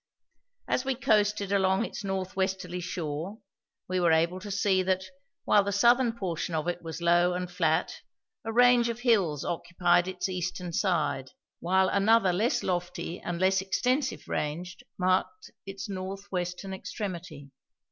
[0.67, 3.37] As we coasted along its north westerly shore
[3.87, 5.03] we were able to see that,
[5.45, 8.01] while the southern portion of it was low and flat,
[8.43, 11.29] a range of hills occupied its eastern side,
[11.59, 17.51] while another less lofty and less extensive range marked its north western extremity.